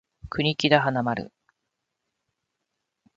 [0.29, 1.31] 国木田花丸